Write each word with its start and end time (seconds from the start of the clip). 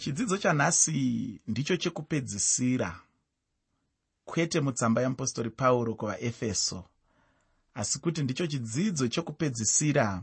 chidzidzo 0.00 0.38
chanhasi 0.38 1.40
ndicho 1.46 1.76
chekupedzisira 1.76 3.00
kwete 4.24 4.60
mutsamba 4.60 5.00
yeapostori 5.00 5.50
pauro 5.50 5.94
kuvaefeso 5.94 6.84
asi 7.74 7.98
kuti 7.98 8.22
ndicho 8.22 8.46
chidzidzo 8.46 9.08
chekupedzisira 9.08 10.22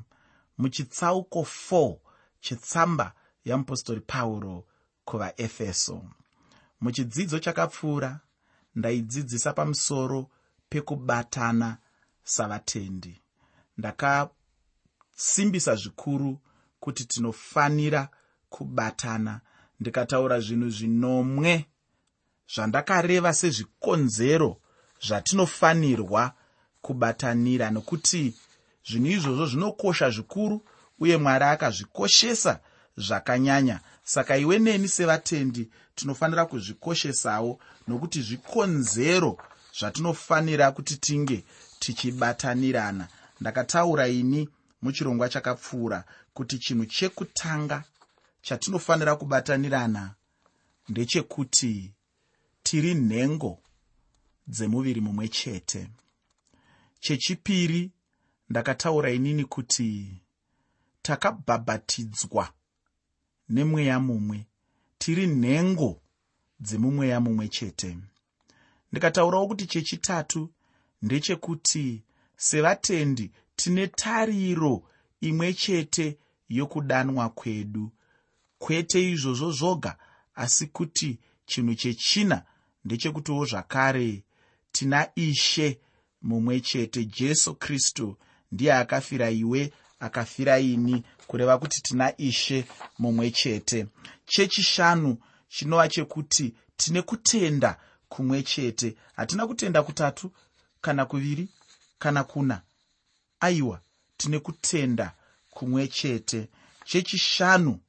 muchitsauko 0.58 1.48
4 1.72 1.98
chetsamba 2.40 3.14
yeapostori 3.46 4.02
pauro 4.02 4.66
kuvaefeso 5.06 6.06
muchidzidzo 6.82 7.40
chakapfuura 7.40 8.20
ndaidzidzisa 8.76 9.54
pamusoro 9.54 10.30
pekubatana 10.70 11.78
savatendi. 12.24 13.22
Ndakasimbisa 13.78 15.76
zvikuru 15.76 16.40
kuti 16.80 17.06
tinofanira 17.06 18.10
kubatana 18.50 19.42
ndikataura 19.80 20.40
zvinhu 20.40 20.70
zvinomwe 20.70 21.66
zvandakareva 22.54 23.34
sezvikonzero 23.34 24.52
zvatinofanirwa 25.06 26.24
kubatanira 26.82 27.68
nokuti 27.76 28.24
zvinhu 28.88 29.08
izvozvo 29.16 29.46
zvinokosha 29.46 30.10
zvikuru 30.16 30.58
uye 31.00 31.18
mwari 31.18 31.46
akazvikoshesa 31.46 32.54
zvakanyanya. 32.98 33.80
Saka 34.04 34.38
iwe 34.38 34.60
neni 34.60 34.88
sevatendi 34.88 35.70
tinofanira 35.96 36.46
kuzvikoshesawo 36.46 37.60
nokuti 37.88 38.22
zvikonzero 38.22 39.38
zvatinofanira 39.80 40.72
kuti 40.72 40.96
tinge 40.98 41.44
tichibatanirana 41.80 43.08
ndakataura 43.42 44.08
ini 44.08 44.50
muchirongwa 44.82 45.30
chakapfuura 45.30 46.04
kuti 46.34 46.60
chinhu 46.60 46.86
chekutanga 46.86 47.84
chatinofanira 48.48 49.16
kubatanirana 49.16 50.16
ndechekuti 50.90 51.94
tiri 52.64 52.94
nhengo 52.94 53.60
dzemuviri 54.48 55.02
mumwe 55.02 55.28
chete. 55.28 55.88
Chechipiri 57.00 57.92
ndakataura 58.50 59.12
inini 59.12 59.46
kuti 59.46 60.22
takabhabhatidzwa 61.02 62.54
nemweya 63.50 64.00
mumwe 64.00 64.46
tiri 64.98 65.28
nhengo 65.28 66.02
dzemumweya 66.60 67.20
mumwe 67.20 67.48
chete. 67.48 67.98
Ndikataurawo 68.92 69.48
kuti 69.48 69.66
chechitatu 69.68 70.50
ndechekuti 71.02 72.04
sevatendi 72.38 73.32
tine 73.56 73.88
tariro 73.88 74.84
imwe 75.22 75.54
chete 75.54 76.18
yokudanwa 76.50 77.30
kwedu 77.30 77.92
kwete 78.60 79.12
izvozvo 79.12 79.52
zvoga 79.52 79.98
asi 80.36 80.68
kuti 80.68 81.20
chinhu 81.46 81.76
chechina 81.76 82.44
ndechekutiwo 82.86 83.46
zvakare. 83.46 84.24
Tina 84.72 85.10
ishe 85.16 85.80
mumwe 86.22 86.60
chete 86.60 87.06
jesu 87.06 87.56
kristu 87.56 88.18
ndiye 88.52 88.74
akafira 88.74 89.30
iwe 89.30 89.74
akafira 90.00 90.60
ini 90.60 91.04
kureva 91.28 91.58
kuti 91.58 91.82
tina 91.82 92.18
ishe 92.18 92.66
mumwe 93.00 93.32
chete. 93.32 93.88
Chechishanu 94.26 95.18
chinova 95.50 95.88
chekuti 95.90 96.54
tine 96.78 97.02
kutenda 97.02 97.80
kumwe 98.10 98.44
chete. 98.44 98.96
Hatina 99.16 99.48
kutenda 99.48 99.84
kutatu 99.84 100.32
kana 100.82 101.06
kuviri 101.06 101.50
kana 102.00 102.24
kuna. 102.24 102.62
Aiwa 103.40 103.82
tine 104.18 104.40
kutenda 104.40 105.14
kumwe 105.50 105.88
chete. 105.88 106.50
Chechishanu 106.86 107.80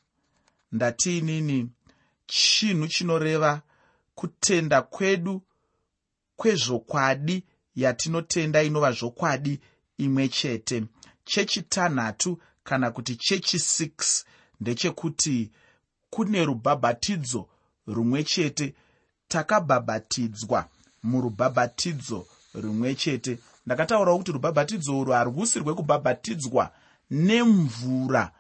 ndatiinini 0.73 1.69
chinhu 2.27 2.89
chinoreva 2.89 3.63
kutenda 4.15 4.83
kwedu 4.83 5.43
kwezvokwadi 6.37 7.45
yatinotenda 7.77 8.63
inova 8.63 8.93
zvokwadi 8.93 9.61
imwe 9.99 10.29
chete. 10.29 10.85
Chechitanhatu 11.25 12.39
kana 12.65 12.91
kuti 12.91 13.15
chechi6 13.15 14.25
ndechekuti 14.61 15.51
kune 16.11 16.45
rubhabhatidzo 16.45 17.49
rumwe 17.87 18.25
chete. 18.25 18.75
Takabhabhatidzwa 19.29 20.69
murubhabhatidzo 21.03 22.27
rumwe 22.55 22.95
chete. 22.95 23.39
Ndakataurawo 23.67 24.19
kuti 24.19 24.33
rubhabhatidzo 24.33 25.01
urwu 25.01 25.13
harusi 25.13 25.59
rwekubhabhatidzwa 25.59 26.73
nemvura 27.11 28.33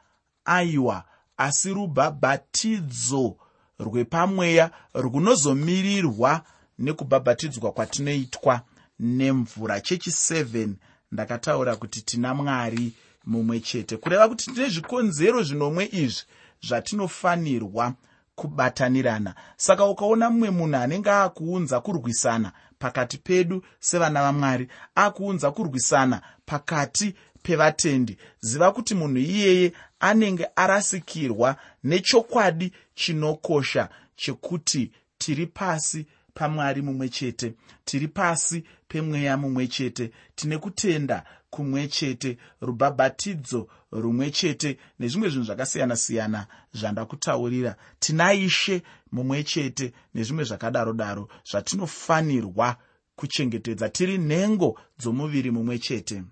aiwa 0.44 1.04
asi 1.38 1.68
rubhabhatidzo 1.74 3.36
rwepamweya 3.78 4.70
runozomirirwa 4.94 6.42
nekubhabhatidzwa 6.78 7.72
kwatinoitwa 7.72 8.60
nemvura. 9.00 9.78
Chechi7 9.78 10.68
ndakataura 11.12 11.76
kuti 11.76 12.02
tina 12.02 12.34
mwari 12.34 12.92
mumwe 13.26 13.60
chete. 13.60 13.96
Kureva 13.96 14.28
kuti 14.28 14.50
tine 14.50 14.68
zvikonzero 14.68 15.42
zvinomwe 15.42 15.88
izvi 15.92 16.22
zvatinofanirwa 16.62 17.94
kubatanirana 18.34 19.34
saka 19.56 19.84
ukaona 19.86 20.30
mumwe 20.30 20.50
munhu 20.50 20.76
anenge 20.76 21.10
akuunza 21.10 21.80
kurwisana 21.80 22.52
pakati 22.78 23.18
pedu 23.18 23.62
sevana 23.80 24.22
vamwari 24.22 24.68
akuunza 24.94 25.50
kurwisana 25.50 26.22
pakati 26.46 27.14
pevatendi. 27.48 28.16
Ziva 28.40 28.72
kuti 28.72 28.94
munhu 28.94 29.18
iyeye 29.18 29.72
anenge 30.00 30.46
arasikirwa 30.56 31.56
nechokwadi 31.84 32.72
chinokosha 32.94 33.88
chekuti 34.16 34.92
tiri 35.18 35.46
pasi 35.46 36.06
pamwari 36.34 36.82
mumwe 36.82 37.08
chete 37.08 37.54
tiri 37.84 38.08
pasi 38.08 38.64
pemweya 38.88 39.36
mumwe 39.36 39.66
chete 39.66 40.10
tine 40.34 40.58
kutenda 40.58 41.24
kumwe 41.50 41.88
chete 41.88 42.38
rubhabhatidzo 42.60 43.68
rumwe 43.92 44.30
chete 44.30 44.78
nezvimwe 44.98 45.28
zvinhu 45.28 45.46
zvakasiyana-siyana 45.46 46.46
zvandakutaurira 46.74 47.76
tina 47.98 48.32
ishe 48.32 48.82
mumwe 49.12 49.44
chete 49.44 49.92
nezvimwe 50.14 50.44
zvakadaro 50.44 50.92
daro 50.92 51.28
zvatinofanirwa 51.50 52.76
kuchengetedza. 53.16 53.88
Tiri 53.88 54.18
nhengo 54.18 54.78
dzomuviri 54.98 55.50
mumwe 55.50 55.78
chete 55.78 56.22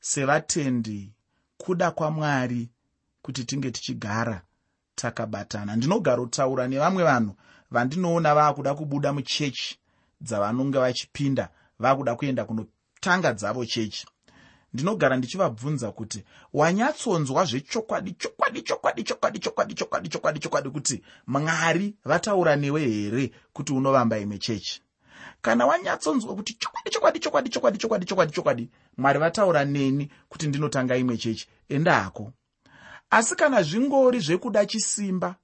sevatendi 0.00 1.12
kuda 1.58 1.90
kwamwari 1.90 2.68
kuti 3.22 3.44
tinge 3.44 3.70
tichigara 3.70 4.42
takabatana. 4.94 5.76
Ndinogarotaura 5.76 6.68
nevamwe 6.68 7.04
vanhu 7.04 7.34
vandinoona 7.70 8.34
vaakuda 8.34 8.74
kubuda 8.74 9.12
muchechi 9.12 9.78
dzavanonge 10.20 10.78
vachipinda 10.78 11.48
vaakuda 11.78 12.14
kuenda 12.16 12.44
kunotanga 12.44 13.32
dzavo 13.32 13.66
chechi. 13.66 14.06
Ndinogara 14.74 15.16
ndichivabvunza 15.16 15.92
kuti 15.92 16.24
wanyatsonzwa 16.52 17.44
zvechokwadi 17.44 18.12
chokwadi 18.12 18.62
chokwadi 18.62 19.02
chokwadi 19.02 19.38
chokwadi 19.38 19.74
chokwadi 19.74 20.08
chokwadi 20.08 20.38
chokwadi 20.40 20.70
kuti 20.70 21.02
mwari 21.26 21.94
vataura 22.04 22.56
newe 22.56 22.80
here 22.88 23.32
kuti 23.52 23.72
unovamba 23.72 24.18
imwe 24.18 24.38
chechi 24.38 24.82
kana 25.42 25.66
wanyatsonzwa 25.66 26.34
kuti 26.34 26.54
chokwadi 26.54 26.90
chokwadi 26.90 27.18
chokwadi 27.18 27.48
chokwadi 27.48 27.78
chokwadi 27.78 28.06
chokwadi 28.06 28.32
chokwadi 28.32 28.70
mwari 28.96 29.18
vataura 29.18 29.64
neni 29.64 30.10
kuti 30.28 30.46
ndinotanga 30.46 30.96
imwe 30.96 31.16
chechi. 31.16 31.48
Enda 31.68 31.94
hako. 32.00 32.32
Asi 33.10 33.36
kana 33.36 33.62
zvingori 33.62 34.20
zvekuda 34.20 34.66
chisimba 34.66 35.34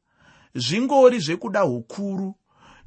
zvingori 0.55 1.21
zvekuda 1.21 1.65
ukuru 1.65 2.35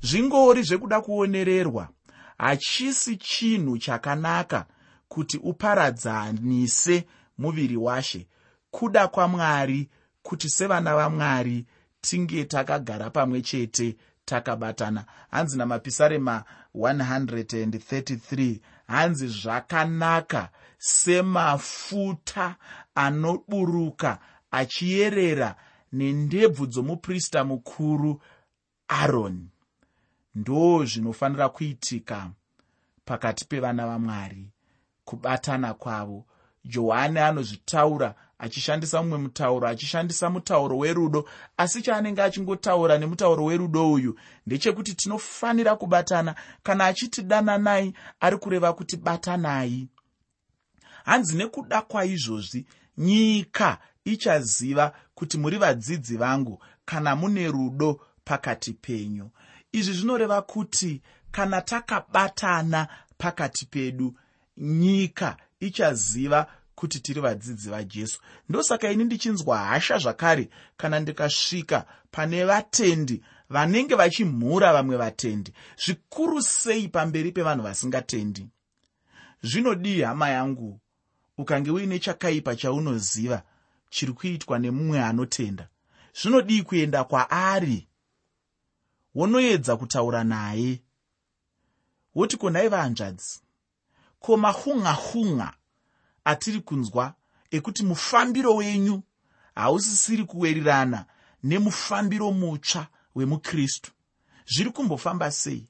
zvingori 0.02 0.64
zvekuda 0.64 1.02
kuonererwa 1.02 1.90
hachisi 2.38 3.18
chinhu 3.18 3.78
chakanaka 3.78 4.66
kuti 5.08 5.38
uparadzanise 5.38 7.08
muviri 7.38 7.78
washe. 7.78 8.28
Kuda 8.72 9.08
kwamwari 9.08 9.90
kuti 10.24 10.50
sevana 10.50 10.96
vamwari 10.96 11.66
tinge 12.02 12.46
takagara 12.46 13.10
pamwe 13.10 13.42
chete 13.42 13.96
takabatana. 14.26 15.06
Hanzi 15.32 15.58
namapisarema 15.58 16.44
133 16.76 18.60
hanzi 18.88 19.28
zvakanaka 19.28 20.50
semafuta 20.78 22.56
anoburuka 22.96 24.20
achiyerera 24.52 25.56
nendebvu 25.92 26.68
dzomuprista 26.68 27.44
mukuru 27.44 28.22
aroni 28.88 29.50
ndo 30.36 30.86
zvinofanira 30.86 31.50
kuitika 31.50 32.32
pakati 33.06 33.46
pevana 33.46 33.88
vamwari. 33.88 34.52
Kubatana 35.06 35.74
kwavo 35.74 36.26
johani 36.70 37.20
anozvitaura 37.20 38.16
achishandisa 38.40 39.02
mumwe 39.04 39.18
mutauro 39.18 39.68
achishandisa 39.68 40.30
mutauro 40.30 40.78
werudo. 40.78 41.30
Asi 41.58 41.82
chaanenge 41.82 42.22
achingotaura 42.22 42.98
nemutauro 42.98 43.46
werudo 43.46 43.92
uyu 43.92 44.20
ndechekuti 44.48 44.94
tinofanira 44.96 45.76
kubatana. 45.76 46.36
Kana 46.64 46.86
achiti 46.86 47.22
dananai 47.22 47.94
ari 48.20 48.38
kureva 48.38 48.74
kuti 48.74 48.98
batanai. 48.98 49.88
Hanzi 51.06 51.36
nekuda 51.38 51.82
kwaizvozvi 51.82 52.66
nyika 52.98 53.78
ichaziva 54.06 54.94
kuti 55.16 55.38
muri 55.38 55.58
vadzidzi 55.58 56.18
vangu 56.18 56.64
kana 56.86 57.16
mune 57.16 57.48
rudo 57.48 58.02
pakati 58.24 58.74
penyu. 58.74 59.30
Izvi 59.72 59.94
zvinoreva 59.94 60.42
kuti 60.42 61.02
kana 61.32 61.62
takabatana 61.62 62.88
pakati 63.18 63.66
pedu 63.66 64.16
nyika 64.58 65.38
ichaziva 65.60 66.48
kuti 66.80 67.00
tiri 67.00 67.22
vadzidzi 67.22 67.70
vajesu 67.70 68.20
ndosaka 68.50 68.92
ini 68.92 69.04
ndichinzwa 69.04 69.58
hasha 69.58 69.98
zvakare 69.98 70.50
kana 70.78 71.00
ndikasvika 71.00 71.86
pane 72.12 72.46
vatendi 72.46 73.24
vanenge 73.50 73.96
vachimhura 73.96 74.74
vamwe 74.74 74.98
vatendi. 74.98 75.54
Zvikuru 75.86 76.42
sei 76.42 76.88
pamberi 76.88 77.32
pevanhu 77.32 77.64
vasingatendi? 77.64 78.48
Zvinodii 79.42 80.02
hama 80.02 80.30
yangu 80.30 80.80
ukange 81.38 81.72
uine 81.72 82.00
chakaipa 82.00 82.56
chaunoziva 82.56 83.44
chiri 83.90 84.14
kuitwa 84.14 84.60
nemumwe 84.60 85.04
anotenda. 85.04 85.68
Zvinodii 86.22 86.62
kuenda 86.62 87.04
kwaari? 87.04 87.88
Wonoedza 89.16 89.78
kutaura 89.78 90.24
naye. 90.24 90.82
Woti 92.16 92.38
konhai 92.38 92.68
vahanzvadzi 92.68 93.40
ko 94.20 94.38
mahun'ahun'a 94.38 95.59
atiri 96.30 96.60
kunzwa 96.62 97.14
ekuti 97.52 97.84
mufambiro 97.84 98.56
wenyu 98.56 99.02
hausisiri 99.56 100.24
kuwerirana 100.26 101.06
nemufambiro 101.44 102.32
mutsva 102.32 102.88
wemukristu. 103.16 103.92
Zviri 104.46 104.72
kumbofamba 104.72 105.32
sei? 105.32 105.68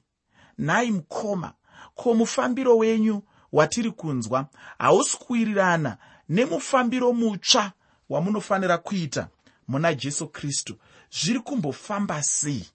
Nhai 0.58 0.90
mukoma 0.90 1.54
ko 1.94 2.14
mufambiro 2.14 2.76
wenyu 2.76 3.22
watiri 3.52 3.90
kunzwa 3.90 4.48
hausi 4.78 5.16
kuwirirana 5.16 5.98
nemufambiro 6.28 7.12
mutsva 7.12 7.72
wamunofanira 8.08 8.78
kuita 8.78 9.28
muna 9.68 9.94
jesu 9.94 10.28
kristu. 10.28 10.76
Zviri 11.10 11.40
kumbofamba 11.40 12.22
sei? 12.22 12.66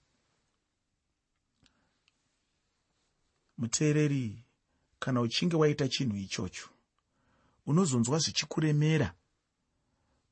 Muteereri 3.58 4.44
kana 5.00 5.22
uchinge 5.22 5.56
waita 5.56 5.88
chinhu 5.88 6.18
ichocho 6.18 6.75
unozonzwa 7.66 8.20
zvichikuremera 8.20 9.14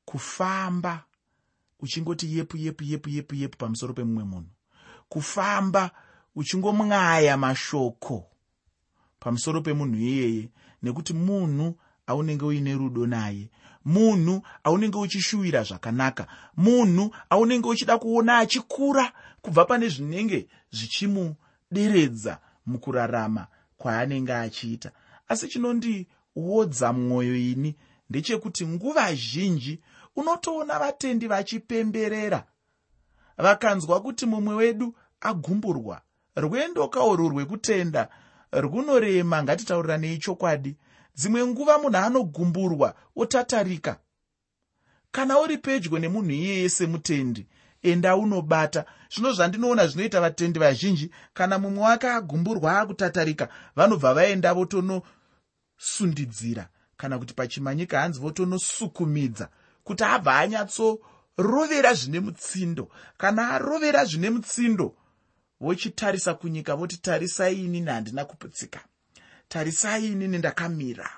kufamba 0.04 1.04
uchingoti 1.80 2.36
yepu 2.36 2.56
yepu 2.56 2.84
yepu 2.84 3.08
yepu 3.08 3.34
yepu 3.34 3.58
pamusoro 3.58 3.94
pemumwe 3.94 4.24
munhu. 4.24 4.50
Kufamba 5.08 5.90
uchingomwaya 6.34 7.36
mashoko 7.36 8.26
pamusoro 9.20 9.60
pemunhu 9.60 9.96
iyeye 9.96 10.48
nekuti 10.82 11.12
munhu 11.12 11.76
aunenge 12.06 12.44
uine 12.44 12.74
rudo 12.74 13.06
naye. 13.06 13.50
Munhu 13.84 14.42
aunenge 14.64 14.98
uchishuvira 14.98 15.62
zvakanaka. 15.62 16.26
Munhu 16.56 17.14
aunenge 17.30 17.68
uchida 17.68 17.98
kuona 17.98 18.38
achikura 18.38 19.12
kubva 19.42 19.64
pane 19.64 19.88
zvinenge 19.88 20.48
zvichimuderedza 20.70 22.38
mukurarama 22.66 23.46
kwaanenge 23.76 24.34
achiita. 24.34 24.92
Asi 25.28 25.48
chinondiwodza 26.34 26.92
mwoyo 26.92 27.36
ini 27.36 27.76
ndechekuti 28.10 28.66
nguva 28.66 29.14
zhinji 29.14 29.80
unotoona 30.16 30.78
vatendi 30.78 31.26
vachipemberera. 31.26 32.44
Vakanzwa 33.38 34.00
kuti 34.00 34.26
mumwe 34.26 34.54
wedu 34.54 34.94
agumburwa 35.20 36.00
rwendo 36.36 36.88
kauro 36.88 37.28
rwekutenda 37.28 38.08
runorema 38.52 39.42
ngatitaurirane 39.42 40.18
chokwadi 40.18 40.76
dzimwe 41.16 41.46
nguva 41.46 41.78
munhu 41.78 41.96
anogumburwa 41.96 42.94
otatarika. 43.16 43.98
Kana 45.10 45.38
uri 45.38 45.58
pedyo 45.58 45.98
nemunhu 45.98 46.30
iyeye 46.30 46.68
semutendi 46.68 47.46
enda 47.82 48.16
unobata. 48.16 48.84
Zvino 49.10 49.32
zvandinoona 49.32 49.86
zvinoita 49.86 50.20
vatendi 50.20 50.58
vazhinji 50.58 51.10
kana 51.34 51.58
mumwe 51.58 51.82
wake 51.84 52.08
agumburwa 52.08 52.80
akutatarika 52.80 53.48
vanobva 53.76 54.14
vaenda 54.14 54.54
votonosundidzira 55.84 56.68
kana 56.96 57.18
kuti 57.18 57.34
pachimanyika 57.34 58.00
hanzi 58.00 58.20
votonosukumidza 58.20 59.48
kuti 59.84 60.04
abva 60.04 60.38
anyatsorovera 60.38 61.94
zvine 61.94 62.20
mutsindo. 62.20 62.90
Kana 63.18 63.50
arovera 63.50 64.04
zvine 64.04 64.30
mutsindo 64.30 64.96
vochitarisa 65.60 66.34
kunyika 66.34 66.76
voti 66.76 66.96
tarisai 66.96 67.64
inini 67.64 67.90
handina 67.90 68.24
kuputsika. 68.24 68.80
Tarisai 69.48 70.06
inini 70.06 70.38
ndakamira. 70.38 71.10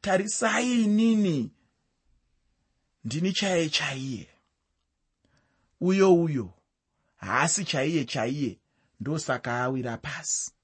Tarisai 0.00 0.82
inini 0.84 1.50
ndini 3.04 3.32
chaiye 3.32 3.68
chaiye. 3.68 4.28
Uyo 5.80 6.14
uyo 6.14 6.52
haasi 7.16 7.64
chaiye 7.64 8.04
chaiye 8.04 8.58
ndosaka 9.00 9.60
awira 9.62 9.96
pasi 9.96 10.55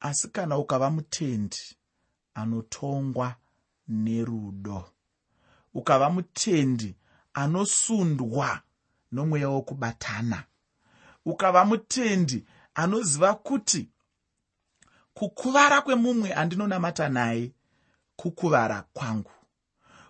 asi 0.00 0.28
kana 0.28 0.58
ukava 0.58 0.90
mutendi 0.90 1.76
anotongwa 2.34 3.34
nerudo 3.88 4.84
ukava 5.74 6.10
mutendi 6.10 6.94
anosundwa 7.34 8.60
nomweya 9.12 9.48
wokubatana 9.48 10.44
ukava 11.24 11.64
mutendi 11.64 12.44
anoziva 12.74 13.34
kuti 13.34 13.88
kukuvara 15.14 15.80
kwemumwe 15.82 16.32
andinonamata 16.34 17.08
naye 17.08 17.52
kukuvara 18.16 18.82
kwangu. 18.92 19.30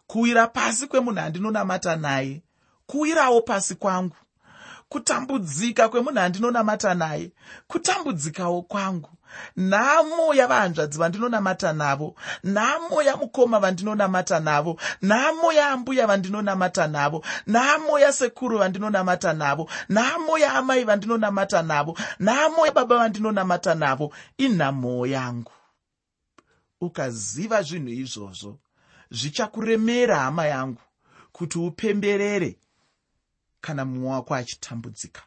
Kuwira 0.07 0.47
pasi 0.47 0.87
kwemunhu 0.87 1.21
andinonamata 1.21 1.97
naye 1.97 2.43
kuwirawo 2.87 3.43
pasi 3.43 3.75
kwangu 3.75 4.17
kutambudzika 4.89 5.89
kwemunhu 5.89 6.21
andinonamata 6.21 6.95
naye 6.95 7.33
kutambudzikawo 7.67 8.63
kwangu. 8.63 9.11
Nhamo 9.57 10.35
yavahanzvadzi 10.35 10.99
vandinonamata 10.99 11.73
navo 11.73 12.15
nhamo 12.45 13.03
yamukoma 13.03 13.59
vandinonamata 13.61 14.41
navo 14.41 14.81
nhamo 15.03 15.53
yaambuya 15.53 16.07
vandinonamata 16.07 16.87
navo 16.87 17.25
nhamo 17.47 17.99
yasekuru 17.99 18.59
vandinonamata 18.59 19.33
navo 19.33 19.69
nhamo 19.89 20.39
yaamai 20.39 20.85
vandinonamata 20.85 21.63
navo 21.63 21.99
nhamo 22.21 22.67
yababa 22.67 22.97
vandinonamata 22.99 23.75
navo 23.75 24.13
inhamo 24.39 25.07
yangu. 25.07 25.53
Ukaziva 26.81 27.63
zvinhu 27.63 27.89
izvozvo 27.89 28.59
zvichakuremera 29.11 30.19
hama 30.19 30.47
yangu 30.47 30.81
kuti 31.33 31.59
upemberere 31.59 32.59
kana 33.67 33.85
mumwe 33.85 34.09
wako 34.11 34.35
achitambudzika. 34.35 35.23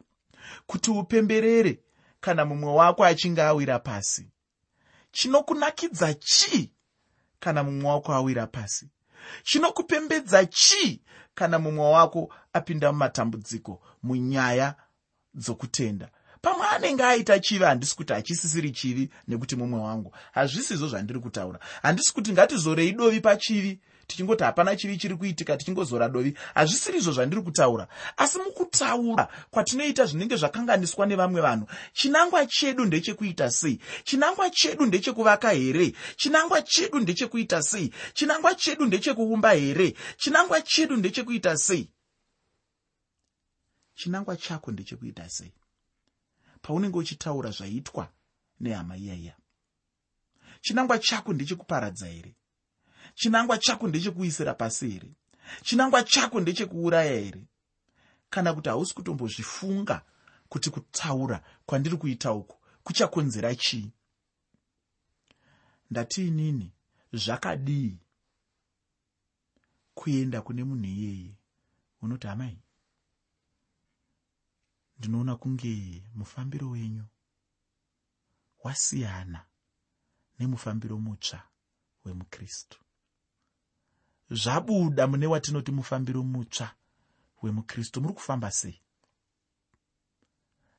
Kuti 0.67 0.91
upemberere 0.91 1.79
kana 2.21 2.45
mumwe 2.45 2.73
wako 2.73 3.05
achinge 3.05 3.41
awira 3.41 3.79
pasi. 3.79 4.27
Chinokunakidza 5.11 6.13
chii 6.13 6.71
kana 7.39 7.63
mumwe 7.63 7.91
wako 7.91 8.13
awira 8.13 8.47
pasi? 8.47 8.89
Chinokupembedza 9.43 10.45
chii 10.45 11.01
kana 11.35 11.59
mumwe 11.59 11.85
wako 11.91 12.33
apinda 12.53 12.91
mumatambudziko 12.91 13.81
munyaya 14.03 14.75
dzokutenda? 15.33 16.09
Pamwe 16.41 16.67
anenge 16.67 17.03
aita 17.03 17.39
chivi 17.39 17.63
handisi 17.63 17.95
kuti 17.95 18.13
hachisisiri 18.13 18.71
chivi 18.71 19.09
nekuti 19.27 19.55
mumwe 19.55 19.79
wangu. 19.79 20.15
Hazvisizvo 20.31 20.87
zvandiri 20.87 21.19
kutaura. 21.19 21.59
Handisi 21.81 22.13
kuti 22.13 22.31
ngatizorei 22.31 22.91
dovi 22.91 23.21
pachivi 23.21 23.79
tichingoti 24.09 24.43
hapana 24.43 24.75
chivi 24.75 24.97
chiri 24.97 25.15
kuitika 25.15 25.57
tichingozora 25.57 26.09
dovi 26.09 26.33
hazvisiri 26.53 26.97
izvo 26.97 27.11
zvandiri 27.11 27.41
kutaura. 27.41 27.87
Asi 28.17 28.37
mukutaura 28.37 29.27
kwatinoita 29.51 30.05
zvinenge 30.05 30.35
zvakanganiswa 30.35 31.05
nevamwe 31.05 31.41
vanhu 31.41 31.67
chinangwa 31.93 32.45
chedu 32.45 32.85
ndechekuita 32.85 33.51
sei? 33.51 33.79
Chinangwa 34.03 34.49
chedu 34.49 34.85
ndechekuvaka 34.85 35.49
here? 35.49 35.93
Chinangwa 36.15 36.61
chedu 36.61 36.99
ndechekuita 36.99 37.61
sei? 37.61 37.93
Chinangwa 38.13 38.55
chedu 38.55 38.85
ndechekuumba 38.85 39.51
here? 39.51 39.95
Chinangwa 40.17 40.61
chedu 40.61 40.97
ndechekuita 40.97 41.57
sei? 41.57 41.89
Chinangwa 43.95 44.35
chako 44.37 44.71
ndechekuita 44.71 45.29
sei? 45.29 45.53
Paunenge 46.61 46.97
uchitaura 46.97 47.51
zvaitwa 47.51 48.07
nehama 48.59 48.97
iyaiya 48.97 49.35
chinangwa 50.61 50.99
chako 50.99 51.33
ndechekuparadza 51.33 52.07
here 52.07 52.35
chinangwa 53.19 53.57
chako 53.57 53.87
ndechekuisira 53.87 54.53
pasi 54.53 54.89
here 54.89 55.11
chinangwa 55.63 56.03
chako 56.03 56.39
ndechekuuraya 56.39 57.19
here? 57.19 57.43
Kana 58.29 58.53
kuti 58.53 58.69
hausi 58.69 58.93
kutombozvifunga 58.93 60.05
kuti 60.49 60.69
kutaura 60.69 61.43
kwandiri 61.65 61.97
kuita 61.97 62.33
uku 62.33 62.57
kuchakonzera 62.83 63.55
chii? 63.55 63.91
Ndatiinini 65.91 66.71
zvakadii 67.13 67.97
kuenda 69.93 70.41
kune 70.41 70.63
munhu 70.63 70.85
iyeye? 70.85 71.35
Unoti 72.01 72.27
hamai 72.27 72.57
ndinoona 74.97 75.35
kunge 75.35 76.03
mufambiro 76.15 76.69
wenyu 76.69 77.05
wasiyana 78.63 79.45
nemufambiro 80.39 80.97
mutsva 80.97 81.47
wemukristu 82.05 82.79
zvabuda 84.29 85.07
mune 85.07 85.27
watinoti 85.27 85.71
mufambiro 85.71 86.23
mutsva 86.23 86.71
hwemukristu 87.35 88.01
muri 88.01 88.13
kufamba 88.13 88.51
sei? 88.51 88.81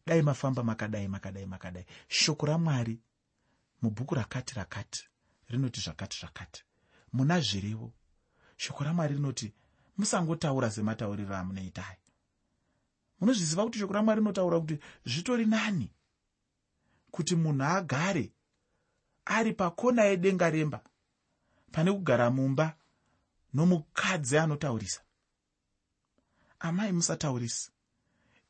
Dai 0.07 0.23
mafamba 0.23 0.63
makadai 0.63 1.09
makadai 1.09 1.47
makadai. 1.47 1.87
Shoko 2.09 2.47
ramwari 2.47 3.01
mubhuku 3.83 4.15
rakati 4.15 4.55
rakati 4.55 5.09
rinoti 5.49 5.81
zvakati 5.81 6.19
zvakati. 6.21 6.65
Muna 7.13 7.41
zvirevo. 7.41 7.93
Shoko 8.57 8.85
ramwari 8.85 9.15
rinoti 9.15 9.53
musangotaura 9.97 10.71
sematauriro 10.71 11.37
amunoita 11.37 11.87
aya 11.87 11.97
munozviziva 13.21 13.65
kuti 13.65 13.79
shoko 13.79 13.93
ramwari 13.93 14.21
rinotaura 14.21 14.61
kuti 14.61 14.79
zvitori 15.05 15.47
nani? 15.47 15.93
Kuti 17.11 17.37
munhu 17.37 17.65
agare 17.65 18.33
ari 19.25 19.53
pakona 19.53 20.05
yedenga 20.05 20.51
remba 20.51 20.81
pane 21.73 21.93
kugara 21.93 22.31
mumba 22.31 22.77
nomukadzi 23.55 24.39
anotaurisa. 24.39 25.01
Amai 26.61 26.93
musataurisi 26.93 27.71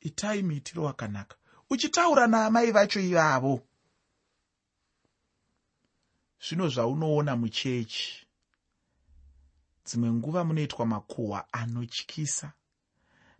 itai 0.00 0.42
muitiro 0.42 0.85
wakanaka. 0.85 1.37
Uchitaura 1.71 2.26
naamai 2.26 2.71
vacho 2.71 3.00
ivavo. 3.00 3.62
Zvino 6.40 6.69
zvaunoona 6.69 7.37
muchechi 7.37 8.26
dzimwe 9.85 10.12
nguva 10.12 10.45
munoitwa 10.45 10.87
makuhwa 10.87 11.52
anotyisa 11.52 12.52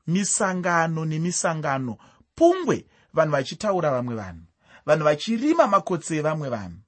misangano 0.07 1.05
nemisangano. 1.05 1.99
Pungwe 2.35 2.87
vanhu 3.13 3.33
vachitaura 3.33 3.91
vamwe 3.91 4.15
vanhu 4.15 4.47
vanhu 4.87 5.05
vachirima 5.05 5.67
makotsi 5.67 6.17
evamwe 6.17 6.49
vanhu 6.49 6.81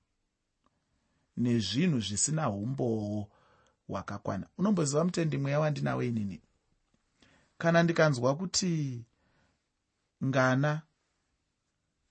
nezvinhu 1.36 2.00
zvisina 2.00 2.50
umbowo 2.50 3.31
hwakakwana 3.92 4.46
unomboziva 4.58 5.04
mutendi 5.04 5.38
mweya 5.38 5.60
wandinawo 5.60 6.02
inini? 6.02 6.40
Kana 7.58 7.82
ndikanzwa 7.82 8.36
kuti 8.36 9.04
ngana 10.24 10.82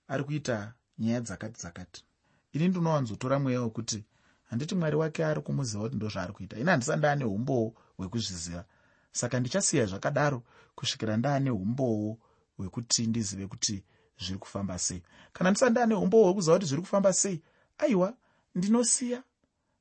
ari 0.08 0.24
kuita 0.24 0.74
nyaya 0.98 1.20
dzakati 1.20 1.60
dzakati 1.60 2.04
ini 2.52 2.68
ndinowanzotora 2.68 3.38
mweya 3.38 3.62
wekuti 3.62 4.04
handiti 4.44 4.74
mwari 4.74 4.96
wake 4.96 5.24
ari 5.24 5.40
kumuziva 5.40 5.82
kuti 5.82 5.96
ndo 5.96 6.08
zvaari 6.08 6.32
kuita. 6.32 6.56
Ini 6.56 6.70
handisa 6.70 6.96
ndaane 6.96 7.24
umbowo 7.24 7.74
hwekuzviziva. 7.96 8.64
Saka 9.12 9.40
ndichasiya 9.40 9.86
zvakadaro 9.86 10.42
kusvikira 10.74 11.16
ndaane 11.16 11.50
umbowo 11.50 12.18
hwekuti 12.56 13.06
ndizive 13.06 13.46
kuti 13.46 13.84
zviri 14.20 14.38
kufamba 14.38 14.78
sei. 14.78 15.02
Kana 15.32 15.50
ndisa 15.50 15.70
ndaane 15.70 15.94
umbowo 15.94 16.24
hwekuziva 16.24 16.56
kuti 16.56 16.66
zviri 16.66 16.82
kufamba 16.82 17.12
sei 17.12 17.42
aiwa 17.78 18.14
ndinosiya 18.54 19.22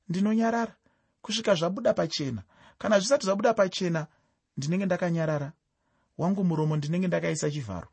ndinonyarara 0.09 0.75
kusvika 1.21 1.55
zvabuda 1.55 1.93
pachena. 1.93 2.43
Kana 2.77 2.99
zvisati 2.99 3.25
zvabuda 3.25 3.53
pachena 3.53 4.07
ndinenge 4.57 4.85
ndakanyarara. 4.85 5.51
Wangu 6.17 6.43
muromo 6.43 6.75
ndinenge 6.77 7.07
ndakaisa 7.07 7.51
chivharo. 7.51 7.87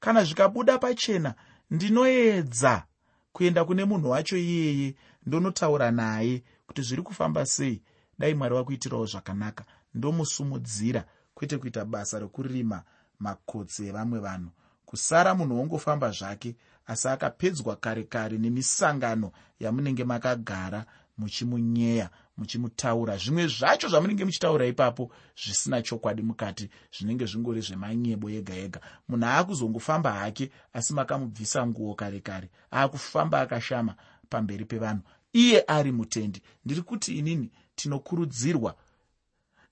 Kana 0.00 0.24
zvikabuda 0.24 0.78
pachena 0.78 1.34
ndinoedza 1.70 2.84
kuenda 3.32 3.64
kune 3.64 3.84
munhu 3.84 4.10
wacho 4.10 4.36
iyeye 4.36 4.94
ndonotaura 5.26 5.90
naye 5.90 6.42
kuti 6.66 6.82
zviri 6.82 7.02
kufamba 7.02 7.46
sei. 7.46 7.82
Dai 8.18 8.34
mwari 8.34 8.54
wakuitirawo 8.54 9.06
zvakanaka. 9.06 9.64
Ndomusumudzira 9.94 11.04
kwete 11.34 11.58
kuita 11.58 11.84
basa 11.84 12.18
rekurima 12.18 12.82
makotsi 13.18 13.86
evamwe 13.86 14.18
vanhu. 14.18 14.50
Kusara 14.84 15.34
munhu 15.34 15.58
wongofamba 15.58 16.10
zvake 16.10 16.56
asi 16.86 17.08
akapedzwa 17.08 17.76
kare 17.76 18.04
kare 18.04 18.38
nemisangano 18.38 19.32
yamunenge 19.60 20.04
makagara 20.04 20.84
muchimunyeya 21.18 22.10
muchimutaura. 22.36 23.16
Zvimwe 23.16 23.46
zvacho 23.46 23.88
zvamunenge 23.88 24.24
muchitaura 24.24 24.66
ipapo 24.66 25.12
zvisina 25.36 25.82
chokwadi 25.82 26.22
mukati 26.22 26.70
zvinenge 26.98 27.26
zvingori 27.26 27.60
zvemanyebo 27.60 28.30
ega 28.30 28.54
ega 28.54 28.80
munhu 29.08 29.26
aakuzongofamba 29.26 30.12
hake 30.12 30.50
asi 30.72 30.94
makamubvisa 30.94 31.66
nguo 31.66 31.94
kare 31.94 32.20
kare 32.20 32.50
aakufamba 32.72 33.40
akashama 33.40 33.94
pamberi 34.28 34.64
pevanhu. 34.64 35.02
Iye 35.32 35.64
ari 35.66 35.92
mutendi. 35.92 36.42
Ndiri 36.64 36.82
kuti 36.82 37.18
inini 37.18 37.50
tinokurudzirwa 37.74 38.76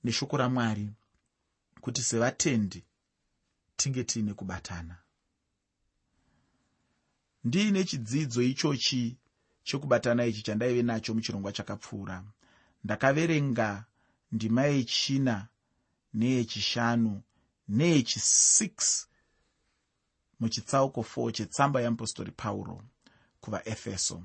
neshoko 0.04 0.36
ramwari 0.36 0.88
kuti 1.80 2.02
sevatendi 2.02 2.84
tinge 3.76 4.04
tiine 4.04 4.34
kubatana. 4.34 4.96
Ndiine 7.44 7.84
chidzidzo 7.84 8.42
ichochi 8.42 9.16
chokubatana 9.66 10.26
ichi 10.26 10.42
chandaive 10.42 10.82
nacho 10.82 11.14
muchirongwa 11.14 11.52
chakapfuura. 11.52 12.24
Ndakaverenga 12.84 13.84
ndima 14.32 14.62
yechina 14.64 15.48
neyechishanu 16.14 17.22
neyechi6 17.70 19.04
muchitsauko 20.40 21.00
4 21.00 21.32
chetsamba 21.32 21.80
yeapostori 21.80 22.32
pauro 22.32 22.84
kuvaefeso. 23.40 24.22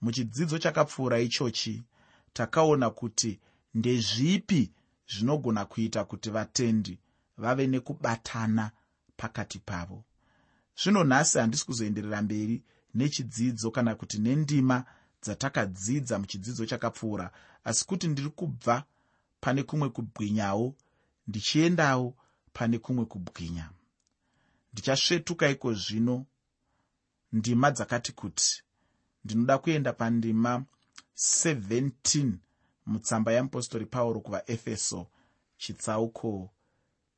Muchidzidzo 0.00 0.58
chakapfuura 0.58 1.18
ichochi 1.18 1.84
takaona 2.32 2.90
kuti 2.90 3.40
ndezvipi 3.74 4.72
zvinogona 5.08 5.64
kuita 5.64 6.04
kuti 6.04 6.30
vatendi 6.30 6.98
vave 7.36 7.66
nekubatana 7.66 8.70
pakati 9.16 9.58
pavo. 9.58 10.04
Zvino 10.82 11.04
nhasi 11.04 11.38
handisi 11.38 11.66
kuzoenderera 11.66 12.22
mberi 12.22 12.62
nechidzidzo 12.94 13.70
kana 13.70 13.94
kuti 13.94 14.18
nendima 14.18 14.84
dzatakadzidza 15.22 16.18
muchidzidzo 16.18 16.66
chakapfuura. 16.66 17.30
Asi 17.64 17.84
kuti 17.86 18.08
ndiri 18.08 18.30
kubva 18.30 18.84
pane 19.40 19.62
kumwe 19.62 19.88
kubwinyawo 19.88 20.74
ndichiendawo 21.28 22.16
pane 22.52 22.78
kumwe 22.78 23.04
kubwinya. 23.04 23.70
Ndichasvetuka 24.72 25.48
iko 25.48 25.74
zvino 25.74 26.26
ndima 27.32 27.70
dzakati 27.70 28.12
kuti 28.12 28.62
ndinoda 29.24 29.58
kuenda 29.58 29.92
pandima 29.92 30.64
17 31.16 32.32
mutsamba 32.86 33.32
yeapostori 33.32 33.86
pauro 33.86 34.20
kuvaefeso 34.20 35.06
chitsauko 35.56 36.50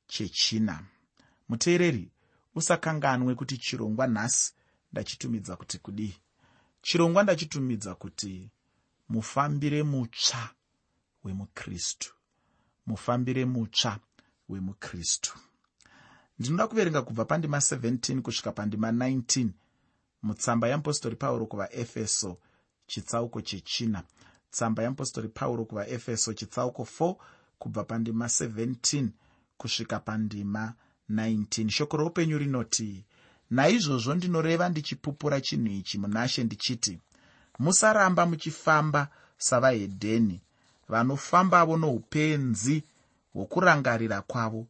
chechina. 0.06 0.84
Muteereri 1.48 2.10
usakanganwe 2.54 3.34
kuti 3.34 3.58
chirongwa 3.58 4.06
nhasi 4.06 4.52
ndachitumidza 4.92 5.56
kuti 5.56 5.78
kudii? 5.78 6.14
Chirongwa 6.82 7.22
ndachitumidza 7.22 7.94
kuti 7.94 8.50
mufambire 9.08 9.82
mutsva 9.82 10.50
wemukristu. 11.24 12.14
Mufambire 12.86 13.44
mutsva 13.44 13.98
wemukristu. 14.48 15.38
Ndinoda 16.38 16.66
kuverenga 16.66 17.02
kubva 17.02 17.24
pandima 17.24 17.58
17 17.58 18.20
kusvika 18.20 18.52
pandima 18.52 18.90
19 18.92 19.48
mutsamba 20.22 20.68
yeapostori 20.68 21.16
pauro 21.16 21.46
kuvaefeso 21.46 22.38
chitsauko 22.86 23.40
chechina. 23.40 24.02
Tsamba 24.50 24.82
yeapostori 24.82 25.28
pauro 25.28 25.64
kuvaefeso 25.64 26.32
chitsauko 26.32 26.82
4 26.82 27.16
kubva 27.58 27.84
pandima 27.84 28.26
17 28.26 29.08
kusvika 29.56 30.00
pandima 30.00 30.74
19 31.10 31.68
shoko 31.70 31.96
roupenyu 31.96 32.38
rinoti 32.38 33.04
naizvozvo 33.50 34.14
ndinoreva 34.14 34.68
ndichipupura 34.68 35.40
chinhu 35.40 35.72
ichi 35.72 35.98
munashe 35.98 36.44
ndichiti 36.44 36.98
musaramba 37.58 38.26
muchifamba 38.26 39.08
savahedheni 39.38 40.40
vanofambavo 40.88 41.76
noupenzi 41.76 42.84
hwokurangarira 43.34 44.22
kwavo 44.22 44.66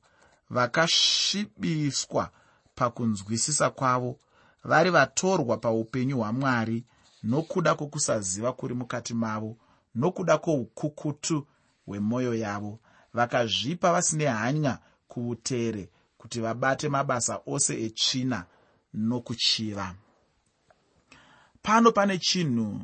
vakasvibiswa 0.50 2.30
pakunzwisisa 2.74 3.70
kwavo 3.70 4.18
vari 4.64 4.90
vatorwa 4.90 5.56
paupenyu 5.56 6.16
hwamwari 6.18 6.84
nokuda 7.22 7.74
kwokusaziva 7.74 8.52
kuri 8.52 8.74
mukati 8.74 9.14
mavo 9.14 9.56
nokuda 9.94 10.38
kwoukukutu 10.38 11.46
hwemwoyo 11.86 12.34
yavo. 12.34 12.78
Vakazvipa 13.14 13.92
vasine 13.92 14.26
hanya 14.26 14.78
kuutere 15.08 15.90
kuti 16.18 16.40
vabate 16.40 16.88
mabasa 16.88 17.40
ose 17.46 17.84
etsvina 17.84 18.44
nokuchiva. 18.96 19.94
Pano 21.62 21.92
pane 21.92 22.18
chinhu 22.18 22.82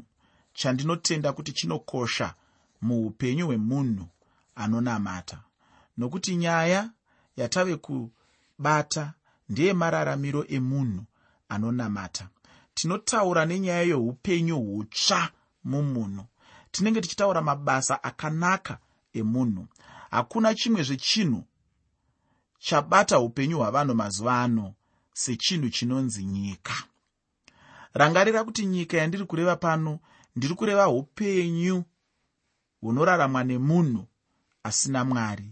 chandinotenda 0.54 1.33
kuti 1.33 1.52
chinokosha 1.52 2.35
muupenyu 2.83 3.47
hwemunhu 3.47 4.09
anonamata. 4.54 5.38
Nokuti 5.99 6.37
nyaya 6.37 6.90
yatave 7.37 7.76
kubata 7.76 9.14
ndeyemararamiro 9.49 10.45
emunhu 10.49 11.04
anonamata. 11.49 12.28
Tinotaura 12.75 13.47
nenyaya 13.47 13.83
yeupenyu 13.83 14.57
hutsva 14.57 15.31
mumunhu. 15.64 16.25
Tinenge 16.71 17.00
tichitaura 17.00 17.42
mabasa 17.42 18.04
akanaka 18.04 18.78
emunhu. 19.12 19.66
Hakuna 20.11 20.54
chimwe 20.54 20.83
zvechinhu 20.83 21.45
chabata 22.59 23.21
upenyu 23.21 23.59
hwavanhu 23.59 23.95
mazuva 23.95 24.42
ano 24.42 24.75
sechinhu 25.12 25.69
chinonzi 25.71 26.25
nyika. 26.25 26.75
Rangarira 27.95 28.45
kuti 28.45 28.66
nyika 28.66 28.97
yandiri 28.97 29.25
kureva 29.25 29.57
pano 29.57 29.99
ndiri 30.37 30.54
kureva 30.54 30.88
upenyu 30.88 31.85
hunoraramwa 32.81 33.45
nemunhu 33.45 34.07
asina 34.62 35.04
mwari. 35.04 35.50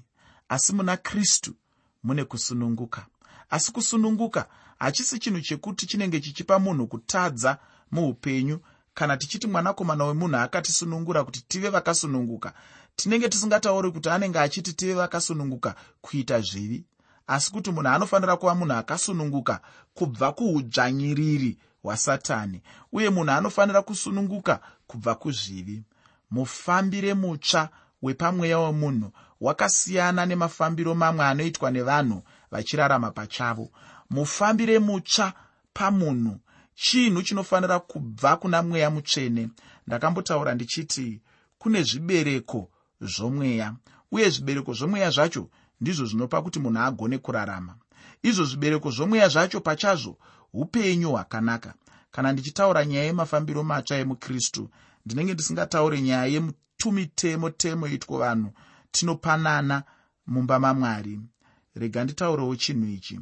Asi 0.48 0.72
muna 0.72 0.96
kristu 0.96 1.54
mune 2.02 2.24
kusununguka. 2.24 3.06
Asi 3.50 3.72
kusununguka 3.72 4.48
hachisi 4.78 5.18
chinhu 5.18 5.40
chekuti 5.40 5.86
chinenge 5.86 6.20
chichipa 6.20 6.58
munhu 6.58 6.86
kutadza 6.86 7.58
muupenyu 7.90 8.60
kana 8.94 9.16
tichiti 9.16 9.46
mwanakomana 9.46 10.04
wemunhu 10.04 10.36
akatisunungura 10.36 11.24
kuti 11.24 11.40
tive 11.48 11.68
vakasununguka. 11.68 12.54
Tinenge 12.96 13.28
tisingatauri 13.28 13.90
kuti 13.92 14.08
anenge 14.08 14.38
achiti 14.38 14.72
tive 14.72 14.94
vakasununguka 14.94 15.74
kuita 16.00 16.40
zvivi 16.40 16.84
asi 17.30 17.52
kuti 17.52 17.70
munhu 17.70 17.88
anofanira 17.88 18.36
kuva 18.36 18.54
munhu 18.54 18.74
akasununguka 18.74 19.60
kubva 19.94 20.32
kuudzvanyiriri 20.32 21.58
hwasatani 21.82 22.62
uye 22.92 23.10
munhu 23.10 23.30
anofanira 23.32 23.82
kusununguka 23.82 24.60
kubva 24.86 25.14
kuzvivi. 25.14 25.82
Mufambire 26.30 27.14
mutsva 27.14 27.68
wepamweya 28.02 28.58
wemunhu 28.58 29.12
wakasiyana 29.40 30.26
nemafambiro 30.26 30.94
mamwe 30.94 31.24
anoitwa 31.24 31.70
nevanhu 31.70 32.22
vachirarama 32.50 33.10
pachavo. 33.10 33.70
Mufambire 34.10 34.78
mutsva 34.78 35.32
pamunhu 35.72 36.40
chinhu 36.74 37.22
chinofanira 37.22 37.78
kubva 37.78 38.36
kuna 38.36 38.62
mweya 38.62 38.90
mutsvene. 38.90 39.48
Ndakambotaura 39.86 40.54
ndichiti 40.54 41.20
kune 41.58 41.82
zvibereko 41.82 42.70
zvomweya 43.00 43.74
uye 44.12 44.30
zvibereko 44.30 44.72
zvomweya 44.72 45.10
zvacho 45.10 45.48
ndizvo 45.80 46.06
zvinopa 46.06 46.42
kuti 46.42 46.58
munhu 46.60 46.80
agone 46.80 47.18
kurarama. 47.18 47.74
Izvo 48.22 48.44
zvibereko 48.44 48.90
zvomweya 48.90 49.28
zvacho 49.28 49.60
pachazvo 49.60 50.16
upenyu 50.52 51.08
hwakanaka. 51.10 51.74
Kana 52.10 52.32
ndichitaura 52.32 52.84
nyaya 52.84 53.04
yemafambiro 53.04 53.62
matsva 53.62 53.96
emukristu 53.96 54.70
ndinenge 55.06 55.34
ndisingataure 55.34 56.00
nyaya 56.02 56.26
yetumitemo 56.26 57.50
temo 57.50 57.86
itwo 57.88 58.18
vanhu 58.18 58.50
tinopanana 58.90 59.82
mumba 60.26 60.58
mamwari. 60.58 61.20
Rega 61.74 62.04
nditaurewo 62.04 62.56
chinhu 62.56 62.86
ichi. 62.88 63.20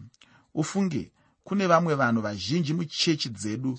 Ufunge 0.54 1.12
kune 1.44 1.66
vamwe 1.66 1.94
vanhu 1.94 2.20
vazhinji 2.22 2.74
muchechi 2.74 3.28
dzedu 3.28 3.78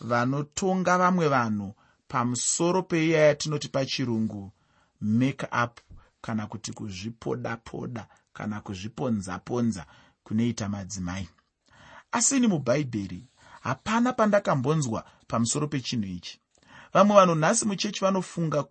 vanotonga 0.00 0.98
vamwe 0.98 1.28
vanhu 1.28 1.74
pamusoro 2.08 2.82
peiya 2.82 3.20
yatinoti 3.26 3.68
pachirungu 3.68 4.52
make 5.00 5.46
up 5.64 5.80
kana 6.20 6.46
kuti 6.46 6.72
kuzvipoda 6.72 7.56
poda 7.56 8.06
kana 8.40 8.60
kuzviponza 8.60 9.38
ponza 9.38 9.86
kunoita 10.24 10.68
madzimai. 10.68 11.28
Asi 12.12 12.36
ini 12.36 12.46
mubhaibheri 12.46 13.28
hapana 13.60 14.12
pandakambonzwa 14.12 15.04
pamusoro 15.26 15.66
pechinhu 15.66 16.06
ichi. 16.06 16.40
Vamwe 16.92 17.16
vanhu 17.16 17.34
nhasi 17.34 17.64
muchechi 17.64 18.00
vanofunga 18.00 18.64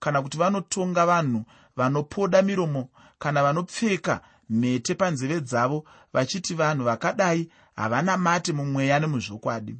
kana 0.00 0.22
kuti 0.22 0.38
vanotonga 0.38 1.06
vanhu 1.06 1.44
vanopoda 1.76 2.42
miromo 2.42 2.88
kana 3.18 3.42
vanopfeka 3.42 4.20
mhete 4.50 4.94
panzeve 4.94 5.40
dzavo 5.40 5.84
vachiti 6.12 6.54
vanhu 6.54 6.84
vakadai 6.84 7.50
havana 7.76 8.16
mate 8.16 8.52
mumweya 8.52 9.00
nemuzvokwadi. 9.00 9.76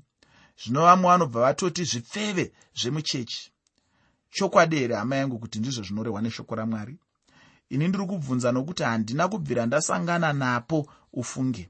Zvino 0.65 0.83
vamwe 0.83 1.11
vanobva 1.11 1.41
vatoti 1.41 1.85
zvipfeve 1.85 2.53
zvemuchechi. 2.75 3.53
Chokwadi 4.31 4.77
here 4.77 4.95
hama 4.95 5.17
yangu 5.17 5.39
kuti 5.39 5.59
ndizvo 5.59 5.83
zvinorehwa 5.83 6.23
neshoko 6.23 6.55
ramwari 6.55 6.99
ini 7.71 7.89
ndiri 7.89 8.07
kubvunza 8.07 8.53
nokuti 8.53 8.83
handina 8.83 9.29
kubvira 9.29 9.67
ndasangana 9.67 10.33
napo 10.33 10.89
ufunge. 11.13 11.69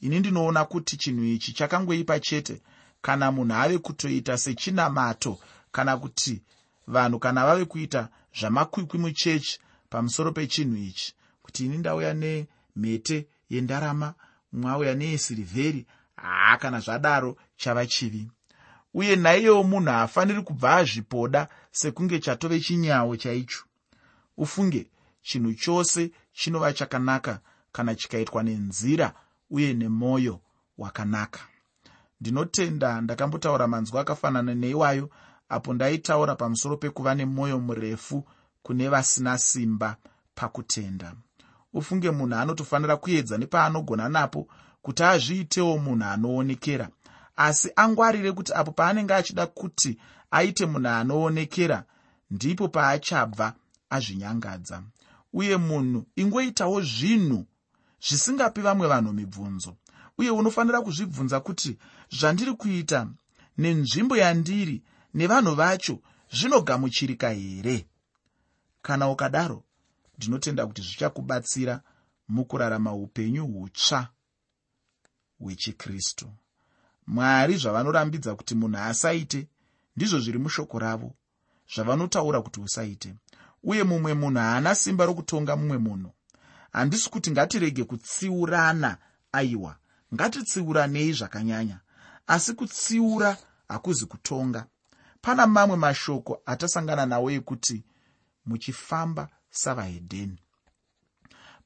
Ini 0.00 0.18
ndinoona 0.20 0.64
kuti 0.64 0.96
chinhu 0.96 1.24
ichi 1.24 1.52
chakangoipa 1.52 2.20
chete. 2.20 2.62
Kana 3.02 3.32
munhu 3.32 3.54
ave 3.54 3.78
kutoita 3.78 4.38
sechinamato 4.38 5.38
kana 5.72 5.96
kuti 5.96 6.42
vanhu 6.86 7.18
kana 7.18 7.46
vave 7.46 7.64
kuita 7.64 8.08
zvamakwikwi 8.38 8.98
muchechi 8.98 9.60
pamusoro 9.90 10.32
pechinhu 10.32 10.76
ichi 10.76 11.14
kuti 11.42 11.64
ini 11.64 11.78
ndauya 11.78 12.14
nemhete 12.14 13.26
yendarama 13.50 14.14
mwauya 14.52 14.94
neyesirivheri 14.94 15.86
haa 16.16 16.56
kana 16.56 16.80
zvadaro 16.80 17.36
chava 17.56 17.86
chivi. 17.86 18.28
Uye 18.94 19.16
naiyewo 19.16 19.62
munhu 19.62 19.90
haafaniri 19.90 20.42
kubva 20.42 20.76
azvipoda 20.76 21.48
sekunge 21.70 22.18
chatove 22.18 22.60
chinyawo 22.60 23.16
chaicho. 23.16 23.64
Ufunge 24.36 24.90
chinhu 25.26 25.54
chose 25.54 26.10
chinova 26.32 26.72
chakanaka 26.72 27.40
kana 27.72 27.94
chikaitwa 27.94 28.42
nenzira 28.42 29.12
uye 29.50 29.74
nemwoyo 29.74 30.40
wakanaka. 30.78 31.40
Ndinotenda 32.20 33.00
ndakambotaura 33.00 33.66
manzwa 33.66 34.00
akafanana 34.00 34.54
neiwayo 34.54 35.10
apo 35.48 35.74
ndaitaura 35.74 36.34
pamusoro 36.34 36.76
pekuva 36.76 37.14
nemwoyo 37.14 37.58
murefu 37.58 38.24
kune 38.62 38.88
vasina 38.88 39.38
simba 39.38 39.96
pakutenda. 40.34 41.14
Ufunge 41.72 42.10
munhu 42.10 42.36
anotofanira 42.36 42.96
kuedza 42.96 43.38
nepaanogona 43.38 44.08
napo 44.08 44.48
kuti 44.82 45.02
azviitewo 45.02 45.78
munhu 45.78 46.04
anoonekera 46.04 46.88
asi 47.36 47.70
angwarire 47.76 48.32
kuti 48.32 48.52
apo 48.54 48.70
paanenge 48.72 49.14
achida 49.14 49.46
kuti 49.46 49.98
aite 50.30 50.66
munhu 50.66 50.88
anoonekera 50.88 51.84
ndipo 52.30 52.68
paachabva 52.68 53.54
azvinyangadza 53.90 54.82
uye 55.32 55.56
munhu 55.56 56.06
ingoitawo 56.16 56.80
zvinhu 56.82 57.46
zvisingapi 58.00 58.60
vamwe 58.60 58.86
vanhu 58.88 59.12
mibvunzo. 59.12 59.76
Uye 60.18 60.30
unofanira 60.30 60.82
kuzvibvunza 60.82 61.40
kuti 61.40 61.78
zvandiri 62.10 62.52
kuita 62.52 63.08
nenzvimbo 63.58 64.16
yandiri 64.16 64.82
nevanhu 65.14 65.54
vacho 65.54 65.98
zvinogamuchirika 66.32 67.30
here? 67.30 67.86
Kana 68.82 69.10
ukadaro 69.10 69.64
ndinotenda 70.18 70.66
kuti 70.66 70.82
zvichakubatsira 70.82 71.82
mukurarama 72.28 72.94
upenyu 72.94 73.46
hutsva 73.46 74.08
hwechikristu. 75.38 76.26
Mwari 77.06 77.56
zvavanorambidza 77.56 78.34
kuti 78.34 78.54
munhu 78.54 78.78
asaite 78.78 79.48
ndizvo 79.96 80.18
zviri 80.20 80.38
mushoko 80.38 80.78
ravo 80.78 81.14
zvavanotaura 81.74 82.42
kuti 82.42 82.60
usaite 82.60 83.14
uye 83.66 83.84
mumwe 83.84 84.14
munhu 84.14 84.38
haana 84.40 84.74
simba 84.74 85.06
rokutonga 85.06 85.56
mumwe 85.56 85.78
munhu. 85.78 86.10
Handisi 86.72 87.10
kuti 87.10 87.30
ngatirege 87.30 87.84
kutsiurana 87.84 88.96
aiwa 89.32 89.76
ngatitsiuranei 90.14 91.12
zvakanyanya 91.12 91.78
asi 92.26 92.52
kutsiura 92.54 93.36
hakuzi 93.68 94.06
kutonga. 94.06 94.66
Pana 95.20 95.46
mamwe 95.46 95.76
mashoko 95.76 96.42
atasangana 96.46 97.06
nawo 97.06 97.30
ekuti 97.30 97.84
muchifamba 98.46 99.28
savahedheni. 99.50 100.38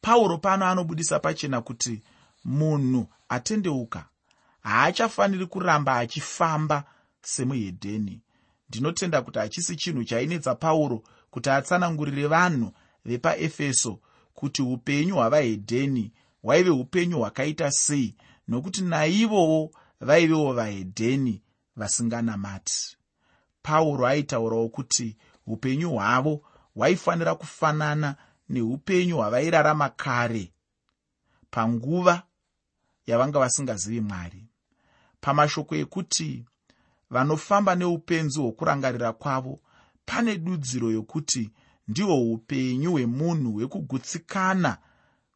Pauro 0.01 0.39
pano 0.39 0.67
anobudisa 0.67 1.19
pachena 1.21 1.61
kuti 1.61 2.03
munhu 2.45 3.07
atendeuka 3.29 4.05
haachafaniri 4.63 5.47
kuramba 5.47 5.97
achifamba 5.97 6.85
semuhedheni 7.23 8.21
ndinotenda 8.69 9.23
kuti 9.23 9.39
hachisi 9.39 9.77
chinhu 9.77 10.05
chainetsa 10.05 10.55
pauro 10.55 11.03
kuti 11.31 11.51
atsanangurire 11.51 12.27
vanhu 12.27 12.73
vepaefeso 13.05 14.01
kuti 14.35 14.62
upenyu 14.62 15.14
hwavahedheni 15.14 16.12
hwaive 16.43 16.71
upenyu 16.71 17.19
hwakaita 17.19 17.71
sei 17.71 18.14
nokuti 18.49 18.83
naivowo 18.83 19.71
vaivewo 20.01 20.53
vahedheni 20.53 21.43
vasinganamati. 21.77 22.97
Pauro 23.62 24.07
aitaurawo 24.07 24.69
kuti 24.69 25.16
upenyu 25.47 25.90
hwavo 25.90 26.43
hwaifanira 26.75 27.35
kufanana 27.35 28.16
neupenyu 28.49 29.16
hwavairarama 29.16 29.88
kare 29.88 30.53
panguva 31.51 32.23
yavanga 33.07 33.38
vasingazivi 33.38 34.01
mwari. 34.01 34.47
Pamashoko 35.21 35.75
ekuti 35.77 36.45
vanofamba 37.11 37.75
neupenzi 37.75 38.40
hwokurangarira 38.40 39.12
kwavo 39.12 39.61
pane 40.11 40.37
dudziro 40.38 40.90
yokuti 40.90 41.51
ndihwo 41.88 42.33
upenyu 42.33 42.90
hwemunhu 42.92 43.53
hwekugutsikana 43.53 44.79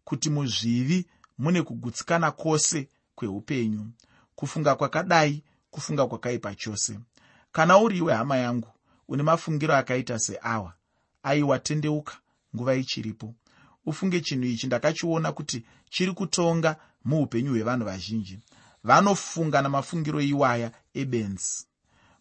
kuti 0.04 0.30
muzvivi 0.30 1.06
mune 1.38 1.62
kugutsikana 1.62 2.30
kwose 2.30 2.88
kweupenyu 3.14 3.87
kufunga 4.34 4.74
kwakadai 4.74 5.42
kufunga 5.70 6.06
kwakaipa 6.06 6.54
chose. 6.54 6.98
Kana 7.52 7.78
uriwe 7.78 8.14
hama 8.14 8.37
yangu 8.37 8.68
une 9.08 9.22
mafungiro 9.22 9.74
akaita 9.76 10.18
seawa 10.18 10.74
aiwa 11.22 11.58
tendeuka 11.58 12.14
nguva 12.56 12.74
ichiripo. 12.74 13.34
Ufunge 13.87 14.20
chinhu 14.20 14.44
ichi 14.44 14.66
ndakachiona 14.66 15.32
kuti 15.32 15.64
chiri 15.90 16.12
kutonga 16.12 16.76
muupenyu 17.04 17.50
hwevanhu 17.50 17.84
vazhinji. 17.84 18.38
Vanofunga 18.84 19.62
namafungiro 19.62 20.20
iwaya 20.20 20.72
ebenzi 20.94 21.66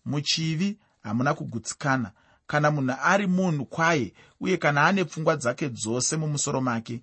muchivi 0.06 0.78
hamuna 1.04 1.34
kugutsikana 1.34 2.12
kana 2.54 2.72
munhu 2.72 2.96
ari 3.02 3.28
munhu 3.28 3.66
kwaye 3.66 4.14
uye 4.40 4.58
kana 4.58 4.86
ane 4.86 5.06
pfungwa 5.06 5.36
dzake 5.36 5.70
dzose 5.70 6.18
mumusoro 6.18 6.62
make 6.62 7.02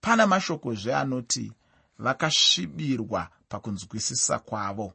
pana 0.00 0.26
mashokozve 0.26 0.94
anoti 0.94 1.52
vakasvibirwa 1.98 3.28
pakunzwisisa 3.48 4.38
kwavo. 4.38 4.92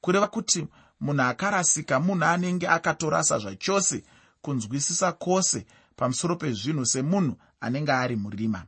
Kureva 0.00 0.26
kuti 0.28 0.66
munhu 1.00 1.22
akarasika 1.22 2.00
munhu 2.00 2.24
anenge 2.24 2.68
akatorasa 2.68 3.38
zvachose 3.38 4.04
kunzwisisa 4.42 5.12
kwose 5.12 5.66
pamusoro 5.96 6.36
pezvinhu 6.36 6.86
semunhu 6.86 7.36
anenge 7.60 7.92
ari 7.92 8.16
murima. 8.16 8.64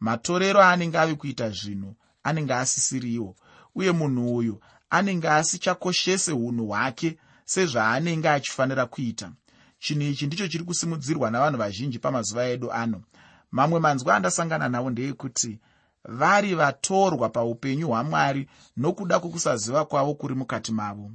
Matorero 0.00 0.60
aanenge 0.62 0.98
ave 0.98 1.14
kuita 1.14 1.50
zvinhu 1.50 1.94
anenge 2.22 2.54
asisiriwo 2.54 3.36
uye 3.74 3.92
munhu 3.92 4.36
uyu 4.36 4.60
anenge 4.90 5.28
asichakoshese 5.28 6.32
unhu 6.32 6.66
hwake 6.66 7.18
sezvaanenge 7.44 8.28
achifanira 8.28 8.86
kuita 8.86 9.32
chinhu 9.80 10.02
ichi 10.10 10.26
ndicho 10.26 10.48
chiri 10.48 10.64
kusimudzirwa 10.64 11.30
navanhu 11.30 11.58
vazhinji 11.58 11.98
pamazuva 11.98 12.44
edu 12.46 12.72
ano. 12.72 13.02
Mamwe 13.50 13.80
manzwa 13.80 14.16
andasangana 14.16 14.68
nawo 14.68 14.90
ndeekuti 14.90 15.58
vari 16.04 16.54
vatorwa 16.54 17.28
paupenyu 17.28 17.86
hwamwari 17.88 18.48
nokuda 18.76 19.20
kwokusaziva 19.20 19.84
kwavo 19.84 20.14
kuri 20.14 20.34
mukati 20.34 20.72
mavo. 20.72 21.10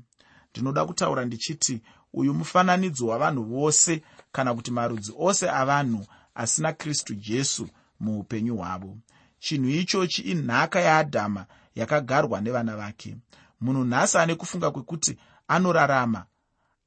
Ndinoda 0.52 0.86
kutaura 0.86 1.26
ndichiti 1.26 1.82
uyu 2.14 2.34
mufananidzo 2.34 3.08
wavanhu 3.08 3.44
vose 3.44 4.04
kana 4.32 4.54
kuti 4.56 4.72
marudzi 4.72 5.14
ose 5.20 5.50
avanhu 5.50 6.06
asina 6.36 6.74
kristu 6.74 7.16
jesu 7.16 7.68
muupenyu 8.00 8.56
hwavo. 8.58 8.98
Chinhu 9.40 9.70
ichochi 9.70 10.22
inhaka 10.22 10.80
yaadhama 10.80 11.46
yakagarwa 11.76 12.42
nevana 12.42 12.76
vake. 12.78 13.18
Munhu 13.62 13.84
nhasi 13.86 14.18
ane 14.18 14.36
kufunga 14.36 14.72
kwekuti 14.72 15.18
anorarama 15.48 16.26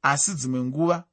asi 0.03 0.35
dzimwe 0.35 0.63
nguva 0.65 1.05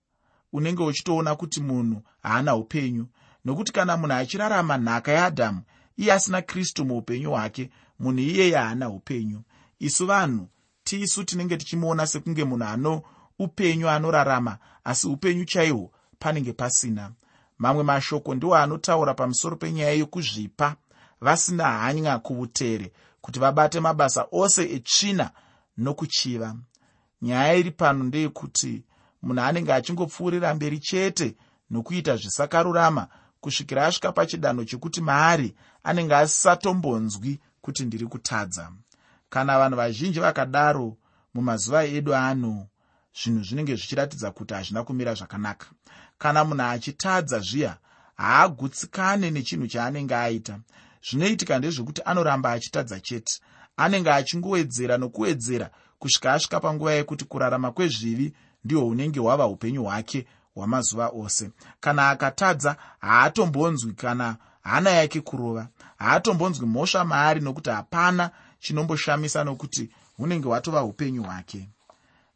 unenge 0.56 0.84
uchitoona 0.84 1.36
kuti 1.36 1.62
munhu 1.62 2.02
haana 2.24 2.56
upenyu. 2.56 3.06
Nokuti 3.46 3.72
kana 3.74 3.98
munhu 3.98 4.14
achirarama 4.16 4.78
nhaka 4.78 5.12
yaadhamu 5.12 5.62
iye 5.98 6.14
asina 6.14 6.42
kristu 6.42 6.86
muupenyu 6.86 7.30
hwake 7.32 7.70
munhu 8.00 8.20
iyeye 8.20 8.56
haana 8.56 8.90
upenyu. 8.90 9.42
Isu 9.80 10.06
vanhu 10.06 10.48
tisu 10.84 11.24
tinenge 11.24 11.58
tichimuona 11.58 12.08
sekunge 12.08 12.44
munhu 12.44 12.66
ano 12.66 13.02
upenyu 13.40 13.90
anorarama 13.90 14.58
asi 14.84 15.08
upenyu 15.08 15.46
chaihwo 15.46 15.92
panenge 16.20 16.54
pasina. 16.54 17.12
Mamwe 17.58 17.84
mashoko 17.84 18.36
ndiwo 18.36 18.56
anotaura 18.56 19.14
pamusoro 19.14 19.56
penyaya 19.56 19.92
yokuzvipa. 19.94 20.76
Vasina 21.22 21.64
hanya 21.64 22.20
kuutere 22.20 22.92
kuti 23.22 23.40
vabate 23.40 23.80
mabasa 23.80 24.28
ose 24.32 24.64
etsvina 24.76 25.32
nokuchiva. 25.78 26.56
Nyaya 27.22 27.56
iri 27.56 27.72
pano 27.72 28.04
ndeyekuti 28.04 28.84
munhu 29.26 29.42
anenge 29.42 29.74
achingopfuurira 29.74 30.54
mberi 30.54 30.80
chete 30.80 31.36
nokuita 31.70 32.16
zvisakarurama 32.18 33.08
kusvikira 33.42 33.86
asvika 33.86 34.12
pachidanho 34.12 34.64
chekuti 34.66 35.02
maari 35.02 35.56
anenge 35.84 36.16
asatombonzwi 36.16 37.40
kuti 37.62 37.86
ndiri 37.86 38.08
kutadza. 38.08 38.72
Kana 39.30 39.60
vanhu 39.60 39.78
vazhinji 39.78 40.20
vakadaro 40.20 40.98
mumazuva 41.34 41.84
edu 41.86 42.16
ano 42.16 42.68
zvinhu 43.20 43.44
zvinenge 43.44 43.76
zvichiratidza 43.76 44.32
kuti 44.32 44.54
hazvina 44.54 44.84
kumira 44.84 45.14
zvakanaka. 45.14 45.68
Kana 46.18 46.44
munhu 46.44 46.64
achitadza 46.64 47.40
zviya 47.40 47.78
haagutsikane 48.16 49.32
nechinhu 49.32 49.68
chaanenge 49.68 50.16
aita. 50.16 50.60
Zvinoitika 51.10 51.58
ndezvekuti 51.60 52.02
anoramba 52.06 52.52
achitadza 52.52 53.00
chete. 53.00 53.34
Anenge 53.78 54.12
achingowedzera 54.12 54.98
nokuwedzera 54.98 55.70
kusvika 56.00 56.34
asvika 56.34 56.60
panguva 56.60 56.94
yekuti 56.94 57.26
kurarama 57.26 57.72
kwezvivi 57.72 58.34
ndihwo 58.66 58.84
hunenge 58.84 59.20
hwava 59.20 59.48
upenyu 59.48 59.84
hwake 59.84 60.28
hwamazuva 60.56 61.08
ose. 61.10 61.52
Kana 61.80 62.10
akatadza 62.10 62.76
haatombonzwi 63.00 63.94
kana 63.94 64.38
hana 64.62 64.90
yake 64.90 65.22
kurova. 65.22 65.68
Haatombonzwi 65.98 66.66
mhosva 66.68 67.06
maari 67.06 67.42
nokuti 67.42 67.70
hapana 67.70 68.32
chinomboshamisa 68.60 69.44
nokuti 69.44 69.90
hunenge 70.18 70.48
hwatova 70.48 70.84
upenyu 70.84 71.24
hwake. 71.24 71.70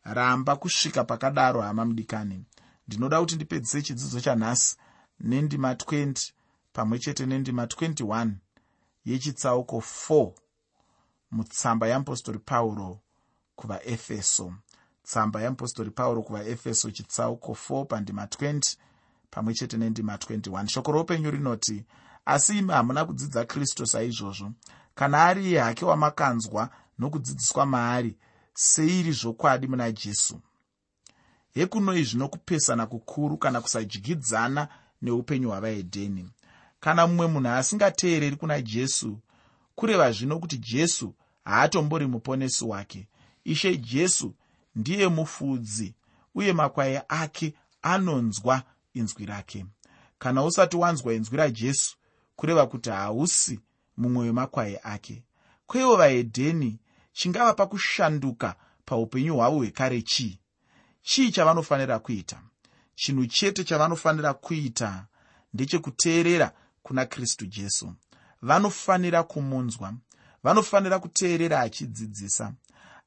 Ramba 0.04 0.56
kusvika 0.56 1.04
pakadaro 1.04 1.62
hama 1.62 1.86
mudikani. 1.86 2.46
Ndinoda 2.88 3.20
kuti 3.20 3.36
ndipedzise 3.36 3.82
chidzidzo 3.82 4.20
chanhasi 4.22 4.78
nendima 5.20 5.74
20 5.74 6.32
pamwe 6.74 7.00
chete 7.00 7.26
nendima 7.26 7.66
21 7.66 8.30
yechitsauko 9.06 9.84
4 10.10 10.32
mutsamba 11.32 11.88
yeapostori 11.88 12.40
pauro 12.40 13.00
kuvaefeso 13.56 14.54
tsamba 15.10 15.42
yeapostori 15.42 15.92
pauro 15.92 16.22
kuvaefeso 16.22 16.92
chitsauko 16.92 17.58
4 17.70 17.86
pandima 17.86 18.26
20 18.26 18.76
pamwe 19.32 19.54
chete 19.54 19.78
nendima 19.78 20.16
21 20.16 20.68
shoko 20.68 20.92
roupenyu 20.92 21.32
rinoti 21.32 21.86
asi 22.26 22.58
imi 22.58 22.72
hamuna 22.74 23.06
kudzidza 23.06 23.46
kristu 23.46 23.86
saizvozvo. 23.88 24.52
Kana 24.96 25.24
ari 25.24 25.46
iye 25.46 25.60
hake 25.60 25.86
wamakanzwa 25.86 26.70
nokudzidziswa 27.00 27.66
maari 27.66 28.18
seiri 28.54 29.12
zvokwadi 29.12 29.68
muna 29.68 29.92
jesu. 29.92 30.40
Hekunoi 31.54 32.04
zvino 32.04 32.28
kupesana 32.30 32.86
kukuru 32.86 33.38
kana 33.38 33.62
kusadyidzana 33.62 34.68
neupenyu 35.02 35.50
hwavaedheni. 35.50 36.30
Kana 36.80 37.08
mumwe 37.08 37.28
munhu 37.28 37.50
asingateereri 37.50 38.36
kuna 38.36 38.62
jesu 38.62 39.20
kureva 39.76 40.12
zvino 40.12 40.40
kuti 40.40 40.58
jesu 40.58 41.14
haatombori 41.46 42.08
muponesi 42.08 42.66
wake. 42.66 43.08
Ishe 43.44 43.78
jesu 43.78 44.34
ndiye 44.76 45.08
mufudzi 45.08 45.96
uye 46.36 46.54
makwai 46.54 47.02
ake 47.08 47.54
anonzwa 47.82 48.64
inzwi 48.94 49.26
rake. 49.26 49.66
Kana 50.20 50.44
usati 50.44 50.78
wanzwa 50.78 51.14
inzwi 51.14 51.38
rajesu 51.38 51.98
kureva 52.36 52.68
kuti 52.68 52.90
hausi 52.90 53.60
mumwe 53.98 54.26
wemakwai 54.26 54.78
ake. 54.84 55.24
Kweivo 55.68 55.96
vaedheni 55.98 56.80
chingava 57.14 57.54
pakushanduka 57.54 58.56
paupenyu 58.86 59.36
hwavo 59.36 59.58
hwekare 59.58 60.02
chii? 60.02 60.40
Chii 61.02 61.32
chavanofanira 61.32 62.00
kuita? 62.00 62.42
Chinhu 62.96 63.26
chete 63.26 63.64
chavanofanira 63.64 64.34
kuita 64.34 65.06
ndechekuteerera 65.54 66.52
kuna 66.84 67.06
kristu 67.06 67.46
jesu. 67.46 67.94
Vanofanira 68.42 69.24
kumunzwa 69.24 69.94
vanofanira 70.44 71.00
kuteerera 71.00 71.60
achidzidzisa 71.60 72.54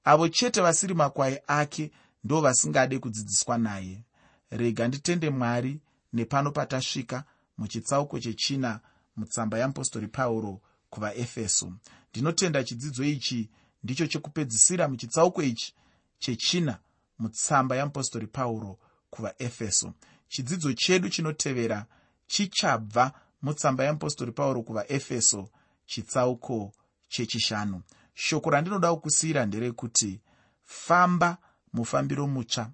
avo 0.04 0.28
chete 0.28 0.60
vasiri 0.60 0.94
makwai 0.94 1.38
ake 1.46 1.90
ndo 2.24 2.40
vasingade 2.40 2.98
kudzidziswa 2.98 3.58
naye. 3.58 4.04
Rega 4.50 4.88
nditende 4.88 5.30
mwari 5.30 5.80
nepano 6.12 6.50
patasvika 6.50 7.24
muchitsauko 7.58 8.20
chechina 8.20 8.80
mutsamba 9.16 9.58
yeapostori 9.58 10.08
pauro 10.08 10.60
kuvaefeso. 10.90 11.72
Ndinotenda 12.10 12.64
chidzidzo 12.64 13.04
ichi 13.04 13.50
ndicho 13.82 14.06
chekupedzisira 14.06 14.88
muchitsauko 14.88 15.42
ichi 15.42 15.74
chechina 16.18 16.78
mutsamba 17.18 17.76
yeapostori 17.76 18.26
pauro 18.26 18.78
kuvaefeso. 19.10 19.92
Chidzidzo 20.28 20.72
chedu 20.72 21.08
chinotevera 21.08 21.86
chichabva 22.26 23.12
mutsamba 23.42 23.84
yeapostori 23.84 24.32
pauro 24.32 24.62
kuvaefeso 24.62 25.48
chitsauko 25.86 26.72
chechishanu 27.08 27.82
shoko 28.14 28.50
randinoda 28.50 28.94
kukusiyira 28.94 29.46
nderekuti 29.46 30.20
famba 30.64 31.38
mufambiro 31.72 32.26
mutsva. 32.26 32.70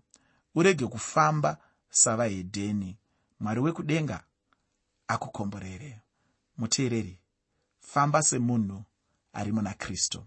Urege 0.55 0.87
kufamba 0.87 1.59
savahedheni 1.90 2.96
mwari 3.40 3.61
wekudenga 3.61 4.24
akukomborere. 5.09 6.01
Muteereri 6.59 7.18
famba 7.81 8.22
semunhu 8.22 8.85
ari 9.33 9.53
muna 9.53 9.74
kristu 9.74 10.24